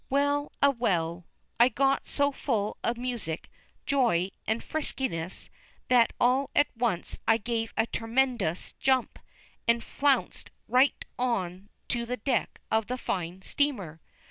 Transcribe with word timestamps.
Well 0.09 0.51
a 0.63 0.71
well, 0.71 1.27
I 1.59 1.69
got 1.69 2.07
so 2.07 2.31
full 2.31 2.75
of 2.83 2.97
music, 2.97 3.51
joy, 3.85 4.31
and 4.47 4.63
friskiness, 4.63 5.51
that 5.89 6.11
all 6.19 6.49
at 6.55 6.75
once 6.75 7.19
I 7.27 7.37
gave 7.37 7.71
a 7.77 7.85
tremendous 7.85 8.73
jump, 8.73 9.19
and 9.67 9.83
flounced 9.83 10.49
right 10.67 11.05
on 11.19 11.69
to 11.89 12.07
the 12.07 12.17
deck 12.17 12.59
of 12.71 12.87
the 12.87 12.97
fine 12.97 13.43
steamer. 13.43 14.01